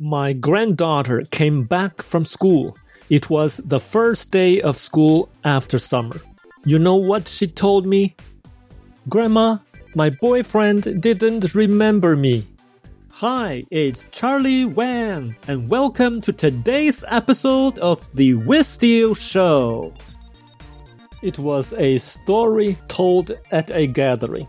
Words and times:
My 0.00 0.32
granddaughter 0.32 1.24
came 1.32 1.64
back 1.64 2.02
from 2.02 2.22
school. 2.22 2.78
It 3.10 3.28
was 3.28 3.56
the 3.56 3.80
first 3.80 4.30
day 4.30 4.60
of 4.60 4.76
school 4.76 5.28
after 5.42 5.76
summer. 5.76 6.20
You 6.64 6.78
know 6.78 6.94
what 6.94 7.26
she 7.26 7.48
told 7.48 7.84
me? 7.84 8.14
Grandma, 9.08 9.56
my 9.96 10.10
boyfriend 10.10 11.02
didn't 11.02 11.52
remember 11.52 12.14
me. 12.14 12.46
Hi, 13.10 13.64
it's 13.72 14.04
Charlie 14.12 14.66
Wang, 14.66 15.34
and 15.48 15.68
welcome 15.68 16.20
to 16.20 16.32
today's 16.32 17.04
episode 17.08 17.76
of 17.80 17.98
The 18.14 18.34
Wissteel 18.34 19.18
Show. 19.18 19.92
It 21.22 21.40
was 21.40 21.72
a 21.72 21.98
story 21.98 22.76
told 22.86 23.32
at 23.50 23.72
a 23.72 23.88
gathering. 23.88 24.46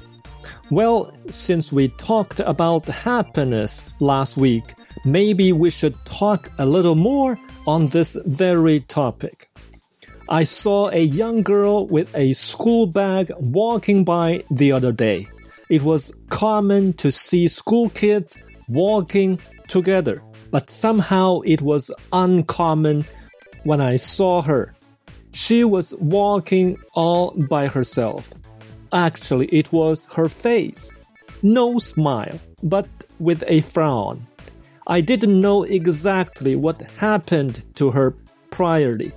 Well, 0.69 1.11
since 1.31 1.71
we 1.71 1.87
talked 1.87 2.39
about 2.39 2.85
happiness 2.85 3.83
last 3.99 4.37
week, 4.37 4.75
maybe 5.05 5.51
we 5.51 5.69
should 5.69 5.95
talk 6.05 6.49
a 6.57 6.65
little 6.65 6.95
more 6.95 7.37
on 7.67 7.87
this 7.87 8.15
very 8.25 8.81
topic. 8.81 9.49
I 10.29 10.43
saw 10.43 10.89
a 10.89 11.01
young 11.01 11.41
girl 11.41 11.87
with 11.87 12.15
a 12.15 12.33
school 12.33 12.85
bag 12.85 13.31
walking 13.39 14.03
by 14.03 14.43
the 14.51 14.71
other 14.71 14.91
day. 14.91 15.27
It 15.69 15.81
was 15.81 16.15
common 16.29 16.93
to 16.93 17.11
see 17.11 17.47
school 17.47 17.89
kids 17.89 18.41
walking 18.67 19.39
together, 19.67 20.21
but 20.51 20.69
somehow 20.69 21.41
it 21.45 21.61
was 21.61 21.91
uncommon 22.13 23.05
when 23.63 23.81
I 23.81 23.95
saw 23.95 24.41
her. 24.43 24.73
She 25.31 25.63
was 25.63 25.93
walking 25.99 26.77
all 26.93 27.31
by 27.49 27.67
herself. 27.67 28.29
Actually, 28.93 29.47
it 29.47 29.71
was 29.71 30.11
her 30.13 30.29
face. 30.29 30.95
No 31.41 31.77
smile, 31.77 32.39
but 32.63 32.87
with 33.19 33.43
a 33.47 33.61
frown. 33.61 34.25
I 34.89 35.01
didn't 35.01 35.39
know 35.39 35.63
exactly 35.63 36.55
what 36.55 36.81
happened 36.97 37.63
to 37.75 37.91
her 37.91 38.15
priorly. 38.49 39.13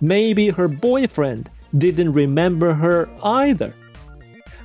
Maybe 0.00 0.48
her 0.48 0.66
boyfriend 0.66 1.50
didn't 1.78 2.12
remember 2.12 2.74
her 2.74 3.08
either. 3.22 3.72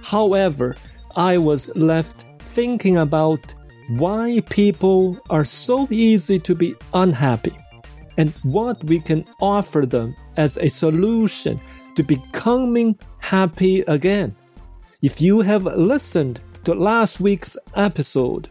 However, 0.04 0.76
I 1.16 1.38
was 1.38 1.70
left 1.76 2.26
thinking 2.40 2.98
about 2.98 3.54
why 3.90 4.42
people 4.50 5.20
are 5.30 5.44
so 5.44 5.88
easy 5.92 6.40
to 6.40 6.56
be 6.56 6.74
unhappy 6.96 7.56
and 8.18 8.34
what 8.42 8.84
we 8.86 9.00
can 9.00 9.26
offer 9.40 9.86
them 9.86 10.16
as 10.36 10.58
a 10.58 10.68
solution 10.68 11.60
to 11.94 12.02
becoming 12.02 12.98
happy 13.20 13.82
again. 13.82 14.36
If 15.04 15.22
you 15.22 15.42
have 15.42 15.66
listened 15.66 16.40
to 16.64 16.74
last 16.74 17.20
week's 17.20 17.56
episode, 17.76 18.50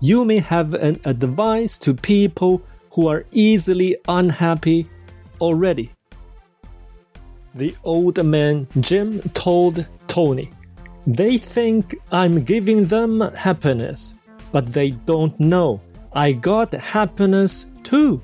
you 0.00 0.24
may 0.24 0.38
have 0.38 0.74
an 0.74 1.00
advice 1.04 1.78
to 1.78 1.94
people 1.94 2.62
who 2.94 3.08
are 3.08 3.24
easily 3.32 3.96
unhappy 4.08 4.86
already. 5.40 5.90
The 7.54 7.74
old 7.84 8.24
man 8.24 8.68
Jim 8.80 9.20
told 9.34 9.86
Tony, 10.06 10.50
They 11.06 11.38
think 11.38 11.96
I'm 12.12 12.42
giving 12.44 12.86
them 12.86 13.20
happiness, 13.34 14.14
but 14.52 14.72
they 14.72 14.90
don't 14.90 15.38
know 15.38 15.80
I 16.12 16.32
got 16.32 16.72
happiness 16.72 17.70
too. 17.82 18.22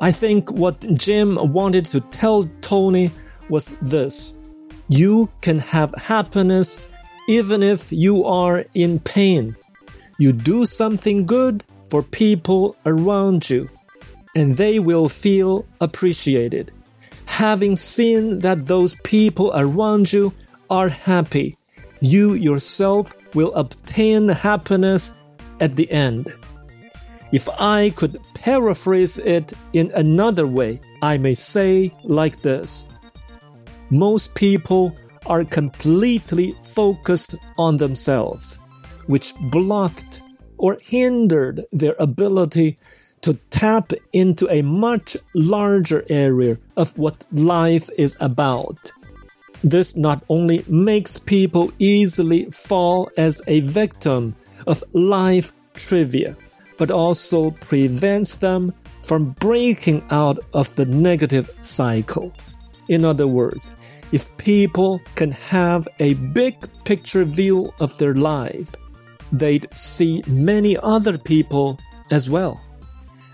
I 0.00 0.12
think 0.12 0.52
what 0.52 0.80
Jim 0.94 1.36
wanted 1.52 1.84
to 1.86 2.00
tell 2.00 2.44
Tony 2.60 3.10
was 3.48 3.76
this 3.82 4.38
you 4.88 5.28
can 5.40 5.58
have 5.58 5.92
happiness 5.96 6.86
even 7.28 7.62
if 7.62 7.90
you 7.90 8.24
are 8.24 8.64
in 8.74 9.00
pain. 9.00 9.56
You 10.18 10.32
do 10.32 10.66
something 10.66 11.26
good 11.26 11.64
for 11.90 12.02
people 12.02 12.76
around 12.84 13.48
you, 13.48 13.70
and 14.34 14.56
they 14.56 14.78
will 14.78 15.08
feel 15.08 15.64
appreciated. 15.80 16.72
Having 17.26 17.76
seen 17.76 18.40
that 18.40 18.66
those 18.66 18.94
people 19.04 19.52
around 19.54 20.12
you 20.12 20.32
are 20.70 20.88
happy, 20.88 21.56
you 22.00 22.34
yourself 22.34 23.14
will 23.34 23.54
obtain 23.54 24.28
happiness 24.28 25.14
at 25.60 25.74
the 25.74 25.90
end. 25.90 26.32
If 27.32 27.48
I 27.58 27.90
could 27.90 28.18
paraphrase 28.34 29.18
it 29.18 29.52
in 29.72 29.92
another 29.92 30.46
way, 30.46 30.80
I 31.02 31.18
may 31.18 31.34
say 31.34 31.92
like 32.02 32.42
this 32.42 32.88
most 33.90 34.34
people 34.34 34.94
are 35.26 35.44
completely 35.44 36.54
focused 36.74 37.34
on 37.56 37.76
themselves, 37.76 38.58
which 39.08 39.34
blocked 39.50 40.22
or 40.56 40.78
hindered 40.80 41.64
their 41.72 41.96
ability 41.98 42.78
to 43.22 43.34
tap 43.50 43.92
into 44.12 44.48
a 44.48 44.62
much 44.62 45.16
larger 45.34 46.04
area 46.08 46.56
of 46.76 46.96
what 46.96 47.24
life 47.32 47.90
is 47.98 48.16
about. 48.20 48.92
This 49.64 49.96
not 49.96 50.24
only 50.28 50.64
makes 50.68 51.18
people 51.18 51.72
easily 51.80 52.44
fall 52.50 53.10
as 53.16 53.42
a 53.48 53.60
victim 53.60 54.36
of 54.66 54.84
life 54.92 55.52
trivia, 55.74 56.36
but 56.76 56.90
also 56.92 57.50
prevents 57.50 58.36
them 58.36 58.72
from 59.02 59.34
breaking 59.40 60.04
out 60.10 60.38
of 60.52 60.74
the 60.76 60.86
negative 60.86 61.50
cycle. 61.60 62.32
In 62.88 63.04
other 63.04 63.26
words, 63.26 63.72
if 64.12 64.34
people 64.36 65.00
can 65.16 65.32
have 65.32 65.88
a 65.98 66.14
big 66.14 66.54
picture 66.84 67.24
view 67.24 67.72
of 67.80 67.96
their 67.98 68.14
life, 68.14 68.68
they'd 69.32 69.66
see 69.72 70.22
many 70.26 70.76
other 70.76 71.18
people 71.18 71.78
as 72.10 72.28
well. 72.30 72.62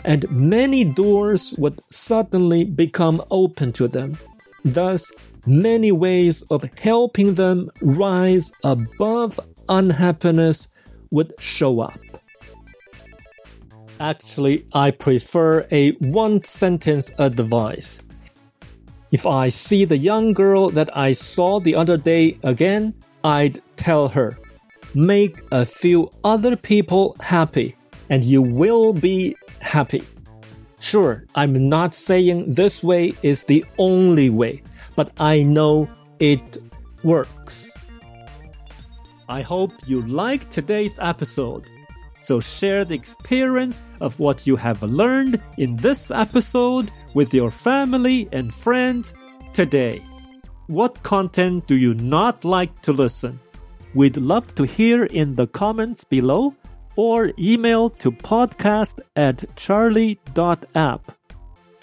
And 0.05 0.31
many 0.31 0.84
doors 0.84 1.55
would 1.59 1.81
suddenly 1.91 2.65
become 2.65 3.22
open 3.31 3.72
to 3.75 3.88
them. 3.88 4.19
Thus, 4.65 5.10
many 5.47 5.93
ways 5.93 6.43
of 6.50 6.65
helping 6.78 7.34
them 7.34 7.71
rise 7.81 8.53
above 8.65 9.41
unhappiness 9.69 10.69
would 11.10 11.33
show 11.38 11.81
up. 11.81 11.99
Actually, 14.00 14.66
I 14.72 14.91
prefer 14.91 15.66
a 15.71 15.93
one 15.93 16.43
sentence 16.43 17.10
advice. 17.19 18.03
If 19.12 19.25
I 19.25 19.49
see 19.49 19.84
the 19.84 19.97
young 19.97 20.33
girl 20.33 20.71
that 20.71 20.94
I 20.97 21.12
saw 21.12 21.60
the 21.60 21.77
other 21.77 21.97
day 21.97 22.37
again, 22.43 22.94
I'd 23.22 23.60
tell 23.77 24.09
her, 24.09 24.37
make 24.94 25.41
a 25.50 25.66
few 25.66 26.10
other 26.22 26.56
people 26.56 27.16
happy 27.21 27.75
and 28.10 28.22
you 28.25 28.43
will 28.43 28.93
be 28.93 29.37
happy. 29.60 30.03
Sure, 30.81 31.25
I'm 31.34 31.69
not 31.69 31.94
saying 31.94 32.50
this 32.50 32.82
way 32.82 33.15
is 33.22 33.44
the 33.44 33.65
only 33.78 34.31
way, 34.31 34.62
but 34.97 35.12
I 35.19 35.43
know 35.43 35.88
it 36.19 36.59
works. 37.03 37.72
I 39.28 39.43
hope 39.43 39.72
you 39.87 40.03
liked 40.03 40.50
today's 40.50 40.99
episode. 41.00 41.71
So 42.19 42.41
share 42.41 42.84
the 42.84 42.94
experience 42.94 43.81
of 44.00 44.19
what 44.19 44.47
you 44.47 44.56
have 44.56 44.83
learned 44.83 45.41
in 45.56 45.77
this 45.77 46.10
episode 46.10 46.91
with 47.15 47.33
your 47.33 47.50
family 47.50 48.28
and 48.33 48.53
friends 48.53 49.15
today. 49.53 50.03
What 50.66 51.03
content 51.03 51.66
do 51.66 51.77
you 51.77 51.94
not 51.94 52.44
like 52.44 52.83
to 52.83 52.93
listen? 52.93 53.41
We'd 53.94 54.16
love 54.16 54.55
to 54.56 54.65
hear 54.65 55.05
in 55.05 55.37
the 55.37 55.47
comments 55.47 56.03
below 56.05 56.55
or 56.97 57.32
email 57.38 57.91
to 57.91 58.10
podcast 58.10 59.00
at 59.15 59.44
charlie.app. 59.56 61.12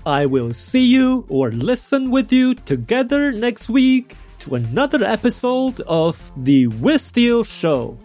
I 0.06 0.26
will 0.26 0.52
see 0.54 0.86
you 0.86 1.26
or 1.30 1.52
listen 1.52 2.12
with 2.12 2.34
you 2.34 2.56
together 2.56 3.32
next 3.32 3.70
week 3.70 4.16
to 4.40 4.56
another 4.56 5.06
episode 5.06 5.80
of 5.82 6.32
The 6.44 6.68
Wissteel 6.68 7.46
Show. 7.46 7.98